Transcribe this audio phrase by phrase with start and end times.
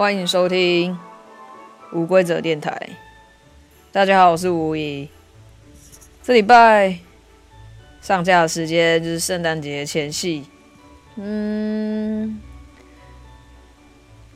[0.00, 0.98] 欢迎收听
[1.92, 2.88] 无规则电台。
[3.92, 5.06] 大家好，我是吴仪。
[6.22, 6.96] 这礼拜
[8.00, 10.46] 上架的时间就是圣诞节前夕。
[11.16, 12.40] 嗯，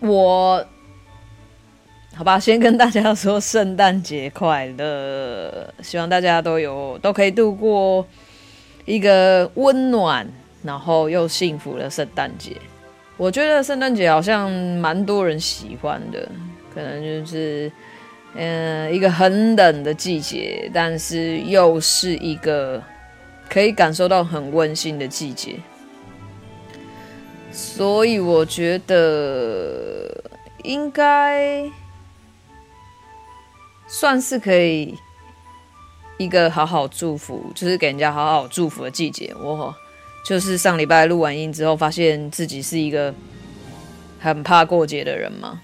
[0.01, 0.66] 我
[2.15, 8.07] 好吧，先跟大家说圣诞节快乐，希望大家都有都可以度过
[8.85, 10.29] 一个温暖
[10.62, 12.55] 然后又幸福的圣诞节。
[13.16, 16.28] 我觉得圣诞节好像蛮多人喜欢的，
[16.74, 17.70] 可能就是，
[18.34, 22.82] 嗯、一个很冷的季节，但是又是一个
[23.48, 25.54] 可以感受到很温馨的季节，
[27.52, 30.24] 所以我觉得
[30.65, 31.70] 应该
[33.87, 34.96] 算是可以
[36.18, 39.32] 一个好好祝福，就是给人家好好祝福的季节。
[39.40, 39.73] 我。
[40.25, 43.15] 就是上礼拜录完音之后，发现自己是一个
[44.19, 45.61] 很怕过节的人嘛。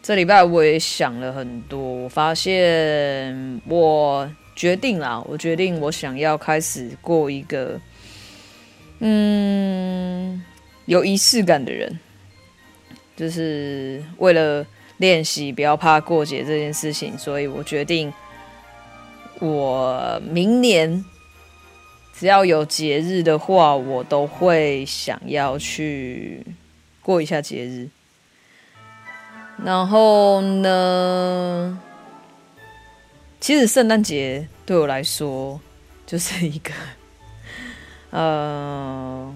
[0.00, 7.80] 这礼拜我也想了很多，我发现我决定了，我决定我想要开始过一个
[9.00, 10.40] 嗯
[10.84, 11.98] 有仪式感的人，
[13.16, 14.64] 就是为了
[14.98, 18.12] 练习不要怕过节这件事情，所以我决定
[19.40, 21.04] 我明年。
[22.18, 26.42] 只要有节日的话，我都会想要去
[27.02, 27.88] 过一下节日。
[29.62, 31.78] 然后呢，
[33.38, 35.60] 其实圣诞节对我来说
[36.06, 36.72] 就是一个，
[38.10, 39.34] 呃，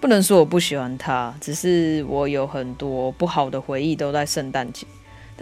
[0.00, 4.84] 不能说我不喜欢它，只是我有很多不好的回忆都在圣诞节。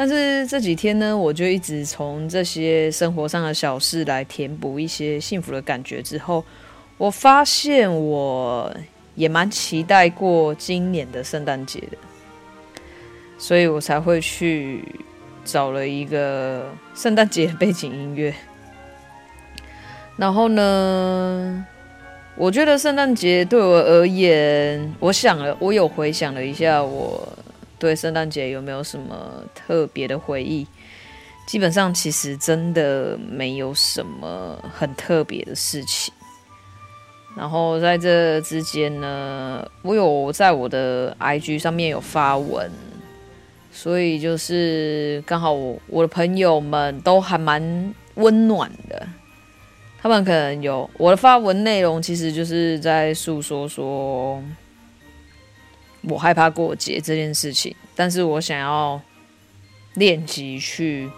[0.00, 6.00] 但是这几天呢，我就一直从这些生活上的小事来填补一些幸福的感觉。
[6.00, 6.44] 之后，
[6.96, 8.72] 我发现我
[9.16, 11.98] 也蛮期待过今年的圣诞节的，
[13.38, 14.84] 所以我才会去
[15.44, 18.32] 找了一个圣诞节的背景音乐。
[20.16, 21.66] 然后呢，
[22.36, 27.28] 我觉得圣诞节对我而言，我想了，我有回想了一下我。
[27.78, 30.66] 对圣诞节有没有什么特别的回忆？
[31.46, 36.12] 基本上其实真的没有什么很特别的事情。
[37.36, 42.70] 然后在这之间呢，我有在我的 IG 上面有发文，
[43.72, 49.06] 所以就是刚好我我的朋友们都还蛮温暖的。
[50.00, 54.42] 他们可能有我的发文内容，其实就是在诉说说。
[56.08, 59.00] 我害怕过节这件事情，但是我想要
[59.94, 61.10] 练习去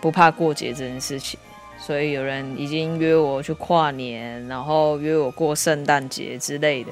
[0.00, 1.38] 不怕过节这件事情，
[1.78, 6.90] 所以有人已经约我去跨年，然后约我过圣诞节之类的。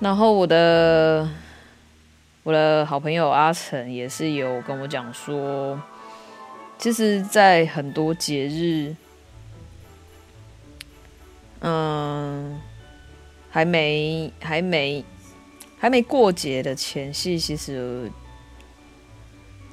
[0.00, 1.28] 然后我的
[2.42, 5.80] 我的好朋友阿成也是有跟我讲说，
[6.78, 8.94] 其实，在很多节日，
[11.60, 12.60] 嗯，
[13.50, 15.04] 还没还没。
[15.84, 18.10] 还没过节的前夕，其实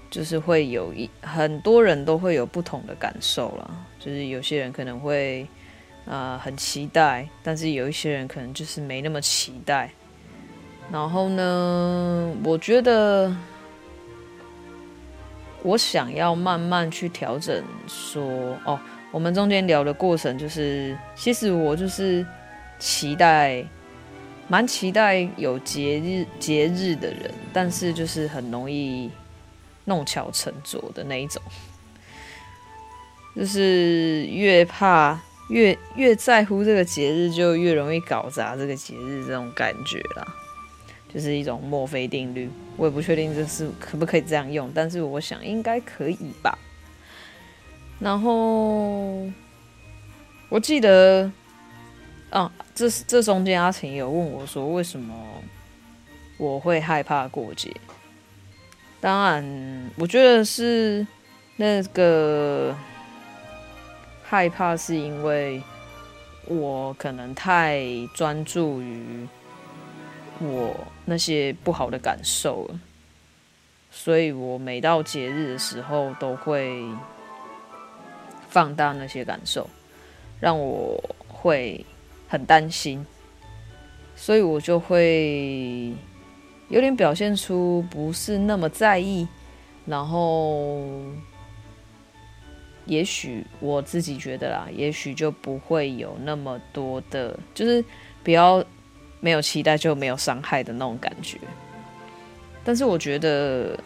[0.10, 3.88] 就是会有一很多人都会有不同的感受了。
[3.98, 5.48] 就是有些人可能会
[6.06, 9.90] 啊、很期待，但是有一些人可能就是没那么期待。
[10.92, 13.34] 然后呢，我觉得
[15.64, 18.78] 我想要慢慢去调整，说哦，
[19.14, 22.28] 我们中间聊的过程就是，其实我就是
[22.80, 23.66] 期待。
[24.52, 29.10] 蛮期待有节日节日的人，但是就是很容易
[29.86, 31.42] 弄巧成拙的那一种，
[33.34, 35.18] 就是越怕
[35.48, 40.36] 越越在乎这个节日，就越容易搞砸这个节日这种感觉啦，
[41.14, 42.50] 就是一种墨菲定律。
[42.76, 46.60] 我也不确定这是可不可以这样用，但是我想应该可以吧。
[48.02, 49.32] 然后
[50.50, 51.32] 我记得。
[52.32, 52.50] 啊，
[52.82, 55.14] 这这中间阿晴有问我说，为什么
[56.40, 57.72] 我会害怕过节？
[59.00, 61.06] 当然，我觉得是
[61.58, 62.76] 那个
[64.24, 65.62] 害怕，是因为
[66.48, 67.84] 我可能太
[68.16, 69.28] 专注于
[70.40, 70.76] 我
[71.06, 72.80] 那些不好的感受了，
[73.92, 76.84] 所以我每到节日的时候都会
[78.50, 79.70] 放大那些感受，
[80.40, 81.86] 让我会。
[82.32, 83.06] 很担心，
[84.16, 85.94] 所以我就会
[86.70, 89.28] 有点表现出不是那么在意，
[89.86, 90.90] 然后
[92.86, 97.84] 也许我自己觉得啦，也许就不会有那么多的，就是
[98.24, 98.64] 不要
[99.20, 101.38] 没有期待就没有伤害的那种感觉。
[102.64, 103.78] 但是我觉得，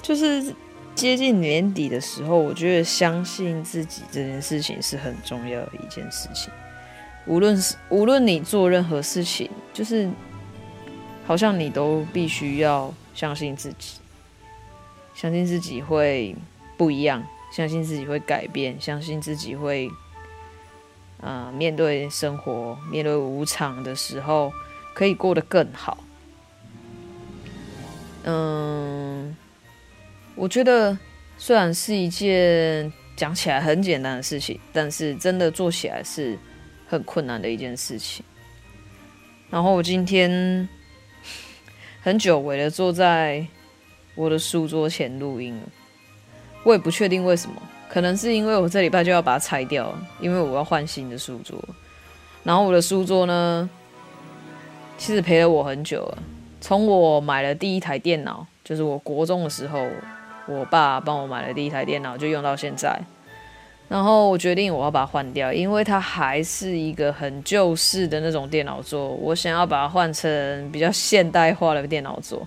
[0.00, 0.54] 就是
[0.96, 6.50] 接近年底的时候，我觉得相信自己这件事情是很重要的一件事情。
[7.26, 10.10] 无论是无论你做任何事情，就是
[11.26, 13.98] 好像你都必须要相信自己，
[15.14, 16.34] 相信自己会
[16.76, 17.22] 不一样，
[17.52, 19.88] 相信自己会改变，相信自己会。
[21.18, 24.52] 啊、呃，面对生活，面对无常的时候，
[24.94, 26.04] 可以过得更好。
[28.24, 29.05] 嗯，
[30.36, 30.96] 我觉得
[31.38, 36.38] 虽然是一件讲起来很简单的事情，但是真的做起来是
[36.86, 38.24] 很困难的一件事情。
[39.48, 40.68] 然后我今天
[42.02, 43.46] 很久违的坐在
[44.14, 45.62] 我的书桌前录音了，
[46.64, 47.62] 我也不确定为什么。
[47.88, 51.58] 可能是因为我这礼拜就要把它拆掉，因为我要换新的书桌。
[52.44, 53.70] 然后我的书桌呢，
[54.98, 56.18] 其实陪了我很久了。
[56.60, 59.88] 从我买了第一台电脑，就是我国中的时候，
[60.46, 63.00] 我爸帮我买了第一台电脑，就用到现在。
[63.88, 69.08] 然后我决定我要把它换掉，因为它还是一个很旧式的那种电脑桌。
[69.10, 72.44] 我想要把它换成比较现代化的电脑桌，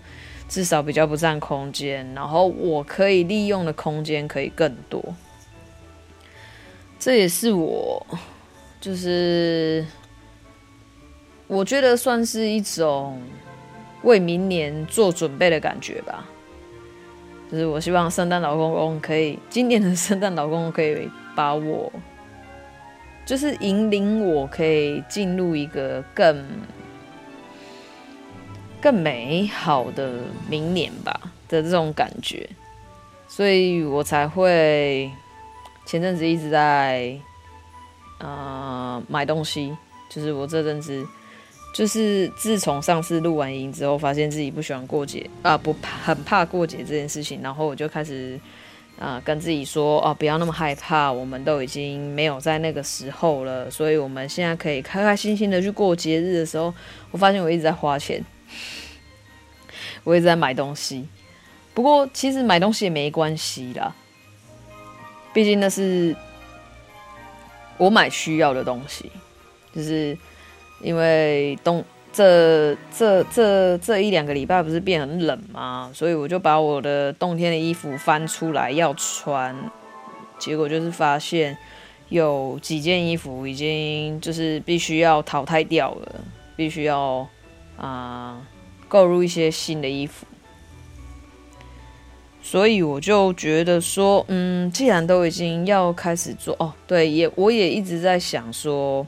[0.50, 5.02] 至少比较不占空间，然后我可以利用的空间可以更多。
[7.00, 8.06] 这也是我，
[8.82, 9.86] 就是
[11.48, 13.22] 我觉得算是一种
[14.04, 16.26] 为明年做准备的感觉吧。
[17.52, 21.92] 就是我希望圣诞老公公可以，今年的圣诞老公公可以把我，
[23.26, 26.46] 就是引领我可以进入一个更
[28.82, 30.20] 更美好的
[30.50, 32.50] 明年吧的这种感觉，
[33.28, 35.12] 所以我才会。
[35.86, 37.20] 前阵子一直在，
[38.20, 39.76] 呃，买东西。
[40.08, 41.04] 就是我这阵子，
[41.74, 47.42] 就是自从上次录完音之后，发现自己不喜欢过节啊，不，很怕过节这件事情。
[47.42, 48.40] 然后我就开始，
[48.98, 56.74] 啊、跟自己说，哦，不要那么害怕，我们都已经没有在那个时候了，所以我们现在可以开开心心的去过节日的时候，
[57.12, 58.24] 我发现我一直在花钱，
[60.04, 61.08] 我一直在买东西。
[61.74, 63.96] 不过其实买东西也没关系啦。
[65.32, 66.14] 毕竟那是
[67.78, 69.10] 我买需要的东西，
[69.74, 70.18] 就是
[70.82, 75.92] 因为冬这这这这一两个礼拜不是变很冷吗？
[75.94, 79.56] 所以我就把我的冬天的衣服翻出来要穿，
[80.38, 81.58] 结果就是发现
[82.10, 86.16] 有几件衣服已经就是必须要淘汰掉了，
[86.56, 87.28] 必须要
[87.78, 88.42] 啊
[88.88, 90.26] 购入一些新的衣服。
[92.42, 99.06] 所以我就觉得说，嗯，既然都已经要开始做哦，对，也我也一直在想说，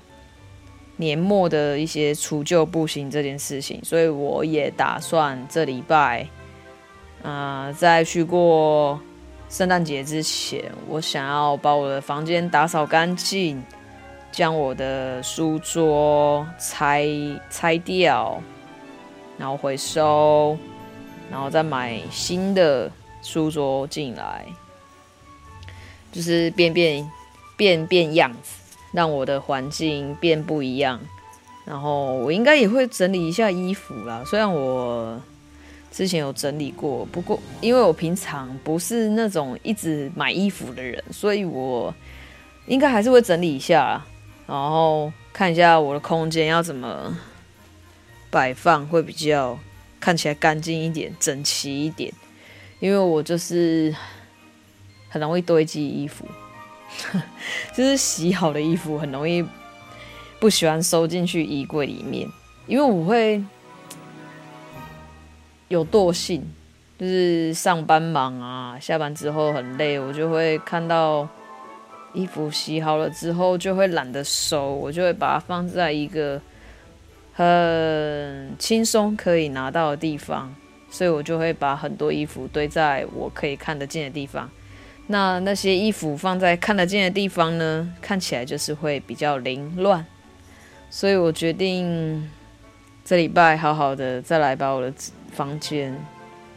[1.01, 6.27] 年末的一些除旧布新这件事情，所以我也打算这礼拜，
[7.23, 8.99] 啊、呃，在去过
[9.49, 13.61] 圣诞节之前，我想要把我的房间打扫干净，
[14.31, 17.07] 将我的书桌拆
[17.49, 18.39] 拆掉，
[19.39, 20.55] 然后回收，
[21.31, 22.91] 然后再买新的。
[23.23, 24.43] 书桌进来，
[26.11, 27.07] 就是变变
[27.55, 28.60] 变变样子，
[28.91, 30.99] 让我的环境变不一样。
[31.65, 35.21] 然后我应该也会整理一下衣服啦，虽然我
[35.91, 41.93] 之前有整理过，不过因为我平常不是那种一直买衣服的人，所以我
[42.65, 44.03] 应该还是会整理一下，
[44.47, 47.15] 然后看一下我的空间要怎么
[48.29, 49.57] 摆放，会比较
[49.99, 52.11] 看起来干净一点、整齐一点。
[52.79, 53.95] 因为我就是
[55.07, 56.25] 很容易堆积衣服，
[57.73, 59.45] 就是洗好的衣服很容易
[60.39, 62.27] 不喜欢收进去衣柜里面，
[62.67, 63.43] 因为我会
[65.67, 66.43] 有惰性，
[66.97, 71.27] 就是上班忙啊，下班之后很累，我就会看到
[72.13, 76.41] 衣服洗好了之后就会懒得收，我就会把它放在一个
[77.33, 80.53] 很轻松可以拿到的地方。
[80.93, 84.51] 所以我就会把很多衣服堆在我可以看得见的地方。
[85.07, 90.05] 那那些衣服放在看得见的地方呢，看起来就是会比较凌乱。
[90.89, 92.29] 所以我决定
[93.03, 94.93] 这礼拜好好的再来把我的
[95.31, 95.97] 房间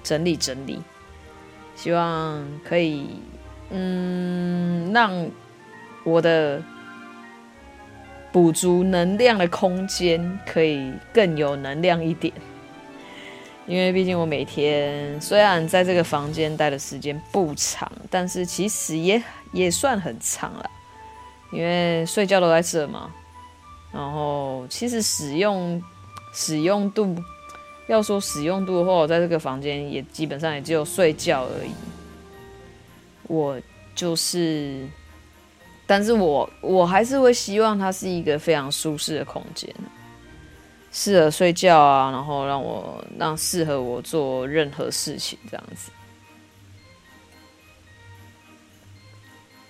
[0.03, 0.81] 整理整理，
[1.75, 3.07] 希望可以
[3.71, 5.31] 嗯让
[6.05, 6.63] 我的
[8.31, 12.33] 补足能量的空间可以更有能量一点。
[13.67, 20.71] 因为毕竟我每天虽然在这个房间待的时间不长，但是其实也也算很长了。
[21.53, 23.11] 因为睡觉都在这嘛，
[23.93, 25.81] 然后其实使用
[26.33, 27.17] 使用度
[27.87, 31.71] 要说使用度的话，我在这个房间也基本上也只有睡觉而已。
[33.29, 33.61] 我
[33.95, 34.85] 就是，
[35.87, 39.73] 但是我我还是会希望它是一个非常舒适的空间，
[40.97, 45.91] 适合睡觉啊，然后让我让适合我做任何事情这样子。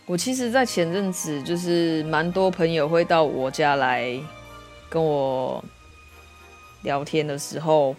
[0.04, 4.20] 我其实，在前阵子就是蛮多朋友会到我家来
[4.90, 5.64] 跟我
[6.82, 7.96] 聊天的时候，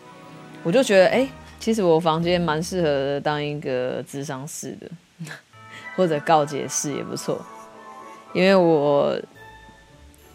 [0.62, 1.28] 我就觉得，哎、
[1.60, 4.88] 其实我房间蛮适合当一个智商室的，
[5.98, 7.44] 或者告解室也不错，
[8.36, 9.20] 因为我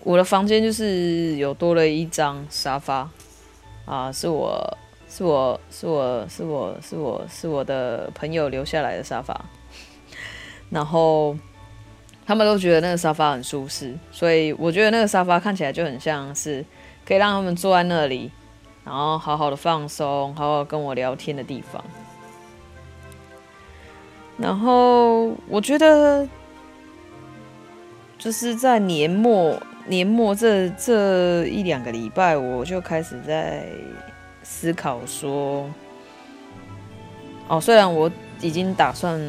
[0.02, 3.08] 我的房间就是有多了一张沙发
[3.84, 4.78] 啊，是我
[5.08, 9.44] 是我是我是我是我是我的朋友留下来的沙发，
[10.70, 11.36] 然后。
[12.26, 16.64] 他们都觉得那个沙发很舒适，所以我觉得那个沙发看起来就很像是
[17.04, 18.30] 可以让他们坐在那里，
[18.84, 21.82] 然后好好的放松，好好跟我聊天的地方。
[24.38, 26.28] 然后我觉得
[28.16, 33.66] 就是在年末年末这这一两个礼拜，我就开始在
[34.42, 35.68] 思考说，
[37.48, 39.20] 哦，虽然我已经打算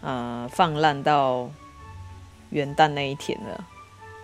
[0.00, 1.50] 呃放烂到。
[2.50, 3.62] 元旦那一天了，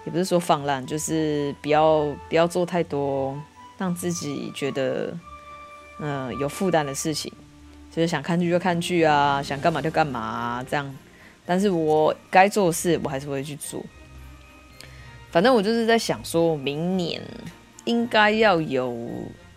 [0.06, 3.38] 也不是说放烂，就是不要不要做太多
[3.76, 5.14] 让自己觉得
[5.98, 7.30] 嗯、有负担的事情，
[7.94, 10.90] 就是想看剧就看剧啊，想干嘛就干嘛啊，这样。
[11.44, 13.84] 但是我该做的事，我还是会去做。
[15.34, 17.20] 反正我就是在想，说明年
[17.86, 18.96] 应该要有，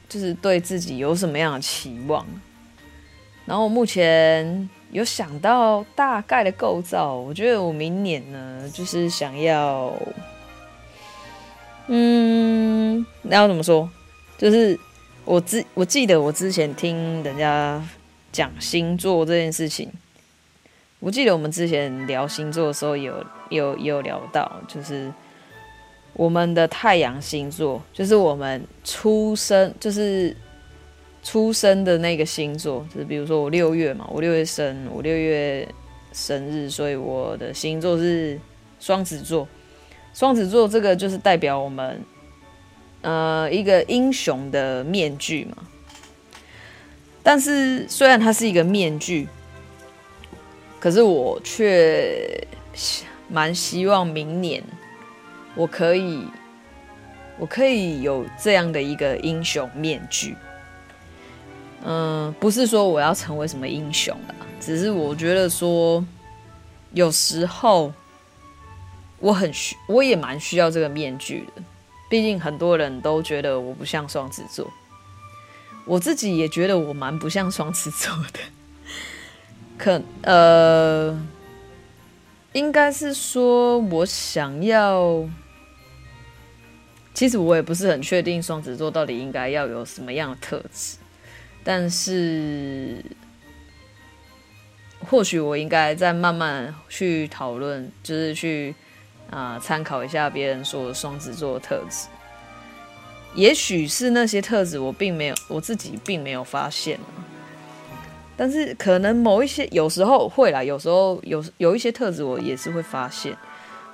[0.09, 2.25] 就是对自己有什么样的期望。
[3.45, 4.67] 然后我目前。
[4.89, 9.93] 有想到大概的构造，我觉得我明年呢，就是想要，
[11.87, 13.87] 嗯，那要怎么说？
[14.37, 14.79] 就是
[15.25, 17.83] 我之我记得我之前听人家
[18.31, 19.91] 讲星座这件事情，
[21.01, 25.11] 我记得我们之前聊星座的时候有有有聊到，就是
[26.17, 30.35] 我们的太阳星座，就是我们出生就是。
[31.23, 35.67] 出生的那个星座，就是比如说我六月嘛，我六月生，我六月
[36.13, 38.39] 生日，所以我的星座是
[38.79, 39.45] 双子座。
[40.13, 42.01] 双子座这个就是代表我们，
[43.01, 45.67] 呃，一个英雄的面具嘛。
[47.21, 49.27] 但是虽然它是一个面具，
[50.79, 52.47] 可是我却
[53.27, 54.63] 蛮希望明年
[55.57, 56.23] 我可以，
[57.39, 60.37] 我可以有这样的一个英雄面具。
[61.83, 66.05] 嗯，不是说我要成为什么英雄啦，只是我觉得说，
[66.91, 67.91] 有时候
[69.19, 71.63] 我很需，我也蛮需要这个面具的。
[72.09, 74.71] 毕竟很多人都觉得我不像双子座，
[75.85, 78.39] 我自己也觉得我蛮不像双子座的。
[79.77, 81.19] 可呃，
[82.53, 85.23] 应该是说我想要，
[87.17, 90.97] 其实我也不是很确定双子座到底应该要有什么样的特质。
[91.63, 93.03] 但是，
[94.99, 98.75] 或许我应该再慢慢去讨论，就是去
[99.31, 102.07] 啊参考一下别人说双子座的特质。
[103.33, 106.99] 也许是那些特质我并没有，我自己并没有发现。
[108.37, 113.35] 但是可能某一些有时候会啦，有时候有有一些特质我也是会发现，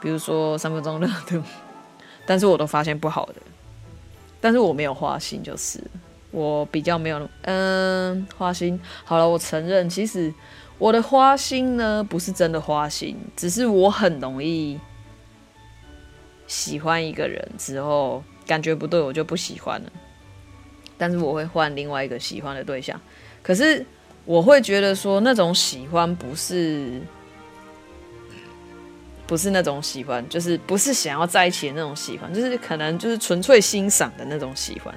[0.01, 1.41] 比如说三分钟热度，
[2.25, 3.35] 但是我都发现不好的，
[4.39, 5.83] 但是我没有花心就是。
[6.31, 8.79] 我比较没有，嗯，花心。
[9.03, 10.33] 好了，我承认，其实
[10.79, 14.79] 我的花心呢，不是真的花心，只是我很容易
[16.47, 19.91] 喜欢一个人之后，感觉不对，我就不喜欢了。
[20.97, 22.99] 但是我会换另外一个喜欢的对象。
[23.43, 23.85] 可是
[24.25, 26.99] 我会觉得说，那种喜欢不是，
[29.33, 34.93] 不是那种喜欢，就是不是想要在一起的那种喜欢，就是可能就是纯粹欣赏的那种喜欢。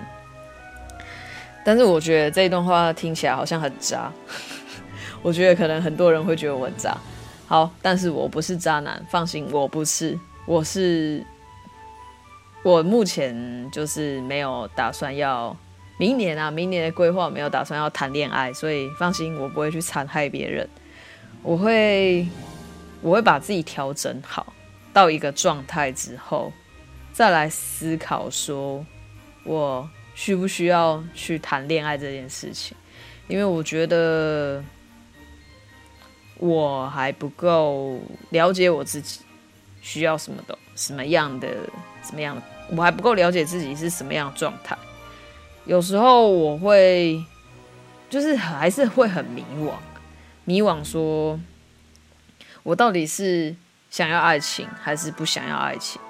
[1.64, 4.12] 但是我觉得这一段话听起来好像很渣，
[5.23, 6.95] 我觉得可能很多人会觉得我很渣。
[7.47, 11.25] 好，但是我不是渣男，放心，我不是，我是，
[12.62, 15.57] 我目前就是没有打算要
[15.97, 20.69] 明年啊，明年的规划没有打算要谈恋爱，所以放心，我不会去残害别人，
[21.43, 22.28] 我会，
[23.07, 24.53] 我会把自己调整好
[24.93, 26.53] 到一个状态之后，
[27.13, 28.85] 再来思考说，
[29.45, 29.89] 我。
[30.17, 32.75] 需不需要去谈恋爱这件事情？
[33.29, 34.65] 因为我觉得
[36.39, 39.21] 我还不够了解我自己，
[39.83, 41.49] 需要什么的，什么样的，
[42.03, 42.43] 什么样的，
[42.75, 44.75] 我还不够了解自己是什么样的状态。
[45.67, 47.23] 有时候我会
[48.09, 49.75] 就是还是会很迷惘，
[50.47, 51.39] 迷惘说，
[52.66, 53.54] 我到底是
[53.90, 56.02] 想要爱情还是不想要爱情？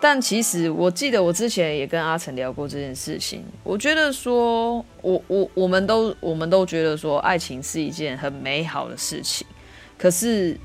[0.00, 9.46] 但其实我记得我之前也跟阿成聊过这件事情，我觉得说，我我我们都我们都觉得说，爱情是一件很美好的事情，
[9.96, 10.58] 可是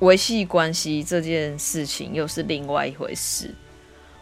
[0.00, 3.54] 维系关系这件事情又是另外一回事。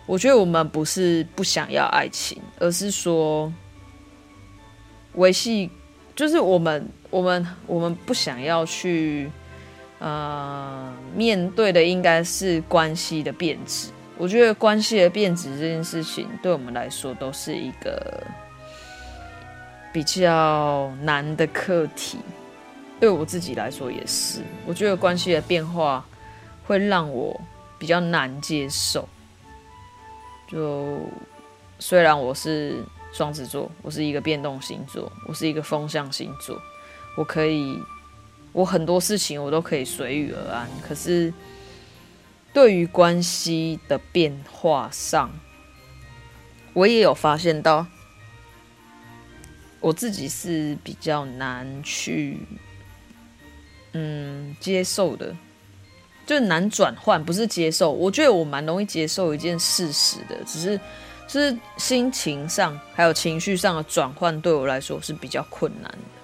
[0.04, 3.50] 我觉得我们不是不想要爱情，而是说
[5.14, 5.70] 维系，
[6.14, 9.30] 就是我们我们我们不想要去
[9.98, 13.90] 呃面对的应该是关系的变质。
[14.16, 18.26] 我觉得关系的变质这件事情，对我们来说都是一个
[19.92, 22.18] 比较难的课题。
[23.00, 26.04] 对我自己来说也是，我觉得关系的变化
[26.66, 27.40] 会让我
[27.78, 29.08] 比较难接受。
[30.48, 30.98] 就
[31.78, 36.60] 虽然我是双子座，我是一个变动星座，我是一个风象星座，
[37.16, 37.78] 我可以，
[38.58, 40.68] 我很多事情我都可以随遇而安。
[40.82, 41.32] 可是
[42.52, 45.30] 对于关系的变化上，
[46.72, 47.86] 我也有发现到，
[49.78, 52.40] 我自己是比较难去
[53.92, 55.32] 嗯接受的。
[56.26, 57.92] 就难转换，不是接受。
[57.92, 60.76] 我觉得我蛮容易接受一件事实的，只是
[61.28, 66.17] 就是心情上还有情绪上的转换，对我来说是比较困难的。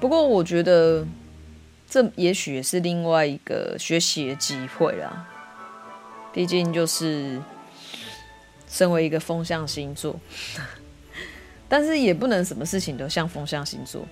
[0.00, 1.06] 不过我觉得
[1.88, 5.28] 这也许也是另外一个学习的机会啦。
[6.32, 7.40] 毕竟就是
[8.68, 10.18] 身为一个风象星座，
[11.68, 14.06] 但是也不能什么事情都像风象星座。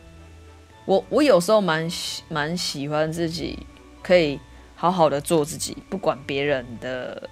[0.84, 1.88] 我我有时候蛮
[2.28, 3.58] 蛮喜欢自己。
[4.02, 4.38] 可以
[4.76, 7.28] 好好的做自己，不管别人的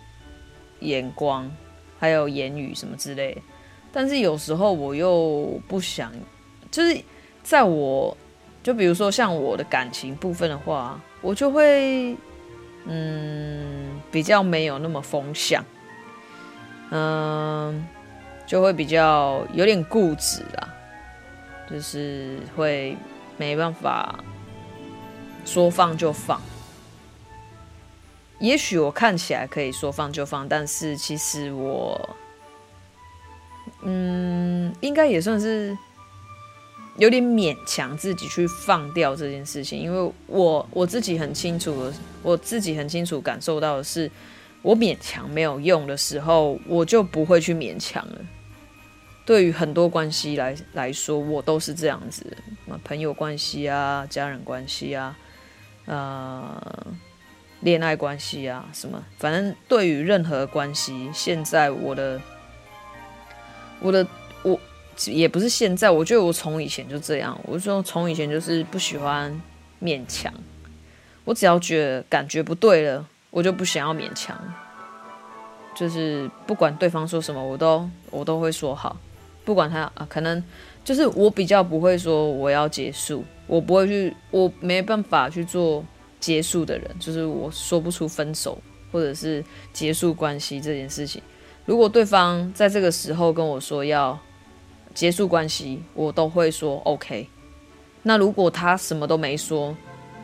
[0.80, 1.48] 眼光，
[2.00, 3.40] 还有言语什么之类。
[3.92, 6.12] 但是有时候我又不想，
[6.72, 7.00] 就是
[7.44, 8.16] 在我，
[8.64, 12.16] 就比如说像我的感情部分的话，我就会，
[12.86, 15.62] 嗯，比较没有那么风向，
[16.90, 17.86] 嗯，
[18.46, 20.68] 就会比较有点固执啦，
[21.70, 22.96] 就是会
[23.36, 24.18] 没办法
[25.44, 26.40] 说放就放。
[28.38, 32.16] 也许我看起来可以说放就放，但是其实我，
[33.82, 35.76] 嗯，应该也算是
[36.96, 44.10] 有点勉强自己去放掉这件事情，因为我我自己很清楚，我自己很清楚感受到的是，
[44.62, 48.18] 我勉强没有用的时候，我就不会去勉强了。
[49.24, 52.24] 对于很多关系来来说，我都是这样子，
[52.64, 55.16] 什么朋友关系啊，家人关系啊，
[55.86, 56.86] 呃。
[57.60, 59.02] 恋爱关系啊，什么？
[59.16, 62.20] 反正对于任何关系，现在我的，
[63.80, 64.06] 我的，
[64.42, 64.60] 我
[65.06, 67.38] 也不是现在，我觉得我从以前就这样。
[67.44, 69.40] 我说从以前就是不喜欢
[69.82, 70.32] 勉强，
[71.24, 74.38] 我只要觉得感觉不对了，我就不想要勉强。
[75.76, 78.96] 就是不管对方说什么，我都我都会说好。
[79.44, 80.42] 不管他啊，可能
[80.84, 85.84] 就是我比较不会说我要结束，我不会去，我没办法去做。
[86.20, 88.56] 结束的人，就是我说不出分手
[88.90, 91.20] 或者是结束关系这件事情。
[91.66, 94.18] 如果对方在这个时候跟我说要
[94.94, 97.28] 结束关系，我都会说 OK。
[98.02, 99.76] 那如果他什么都没说，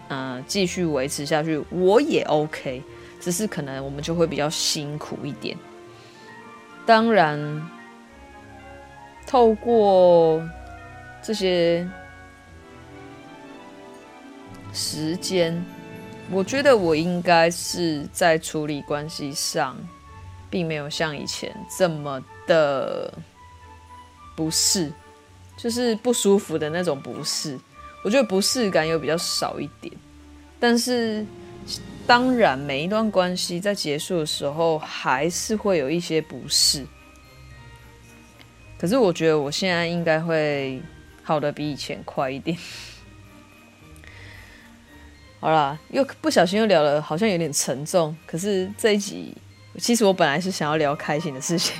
[0.08, 2.82] 嗯、呃，继续维持下去，我也 OK。
[3.20, 5.56] 只是可能我们就会比较辛苦一点。
[6.86, 7.68] 当然，
[9.26, 10.42] 透过
[11.22, 11.86] 这些
[14.72, 15.62] 时间。
[16.32, 19.76] 我觉得我应该是在处理关系上，
[20.48, 23.12] 并没有像以前这么的
[24.34, 24.92] 不适，
[25.56, 27.58] 就是不舒服的那种不适。
[28.02, 29.94] 我觉得不适感又比较少一点，
[30.58, 31.24] 但是
[32.06, 36.86] 当然每一段关系在结束的时候还是会有一些不适。
[38.78, 40.80] 可是我觉得我现在应该会
[41.22, 42.56] 好的比以前快一点。
[45.38, 48.16] 好啦，又不小心又聊了，好像有点沉重。
[48.26, 49.36] 可是这一集，
[49.78, 51.76] 其实我本来是想要聊开心的事情。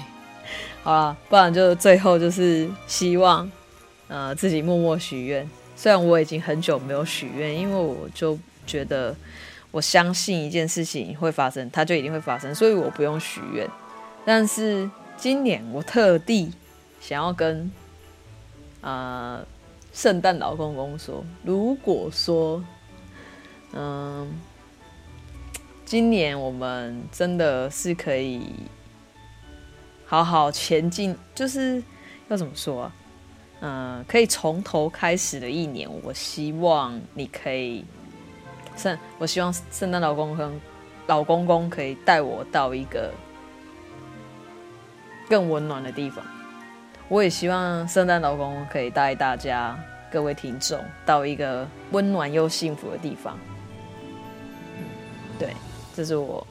[0.83, 3.51] 好啦，不然就最后就是希望，
[4.09, 5.49] 呃，自己默默许愿。
[5.77, 9.15] 虽然我已经很久没有许愿，因为我就觉得
[9.71, 13.69] 我相信一件事情会发生，它就一定会发生，所以我不用许愿。
[14.25, 16.53] 但是今年我特地
[17.01, 17.71] 想要跟，
[18.81, 19.45] 呃，
[19.93, 22.63] 圣诞老公公说，如果说。
[23.73, 24.29] 嗯，
[25.85, 28.43] 今年我们真的是可以
[30.11, 31.81] 好好前进，就是
[32.27, 32.93] 要怎么说啊？
[33.61, 37.85] 嗯、可以从头开始的一年，我希望你可以
[38.77, 40.61] 圣，我希望圣诞老公公
[41.07, 43.13] 老公公可以带我到一个
[45.29, 46.25] 更温暖的地方。
[47.09, 49.79] 我也希望圣诞老公公可以带大家
[50.11, 53.39] 各位听众到一个温暖又幸福的地方。
[55.39, 55.55] 对，
[55.95, 56.45] 这是我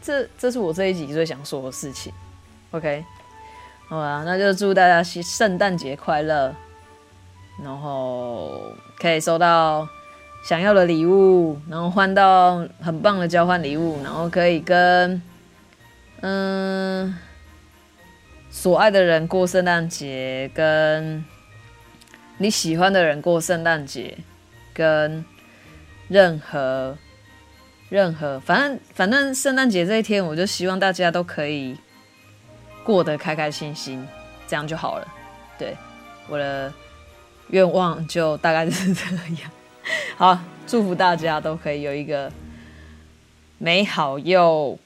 [0.00, 2.12] 这这是我这一集最想说的事情。
[2.72, 3.04] OK，
[3.88, 6.54] 好吧，那就祝大家圣诞节快乐，
[7.64, 8.62] 然后
[8.96, 9.88] 可以收到
[10.44, 15.20] 想要的礼物，然后换到很棒的交换礼物，然后可以跟
[16.20, 17.12] 嗯
[18.50, 21.24] 所爱的人过圣诞节，跟
[22.38, 24.16] 你喜欢的人过圣诞节，
[24.72, 25.24] 跟
[26.06, 26.96] 任何
[27.88, 31.76] 任何反正反正圣诞节这一天，我就希望大家都可以。
[32.84, 34.06] 过得开开心心，
[34.46, 35.08] 这样就好了。
[35.58, 35.76] 对，
[36.28, 36.72] 我的
[37.48, 39.50] 愿望就大概就是这样。
[40.16, 42.30] 好，祝福大家都可以有一个
[43.58, 44.78] 美好又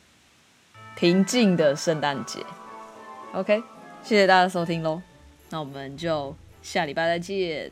[0.96, 2.44] 平静的圣诞节。
[3.32, 3.62] OK，
[4.02, 5.00] 谢谢大家收听喽，
[5.50, 7.70] 那我们就下礼拜再见，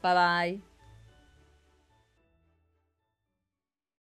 [0.00, 0.73] 拜拜。